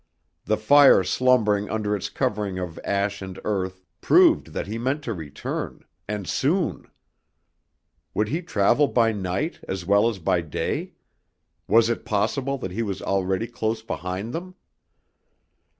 The 0.45 0.57
fire 0.57 1.03
slumbering 1.03 1.69
under 1.69 1.95
its 1.95 2.09
covering 2.09 2.57
of 2.57 2.79
ash 2.83 3.21
and 3.21 3.39
earth 3.45 3.83
proved 4.01 4.47
that 4.47 4.65
he 4.65 4.79
meant 4.79 5.03
to 5.03 5.13
return 5.13 5.85
and 6.07 6.27
soon. 6.27 6.89
Would 8.15 8.29
he 8.29 8.41
travel 8.41 8.87
by 8.87 9.11
night 9.11 9.59
as 9.67 9.85
well 9.85 10.09
as 10.09 10.17
by 10.17 10.41
day? 10.41 10.93
Was 11.67 11.87
it 11.87 12.03
possible 12.03 12.57
that 12.57 12.71
he 12.71 12.81
was 12.81 13.03
already 13.03 13.45
close 13.45 13.83
behind 13.83 14.33
them? 14.33 14.55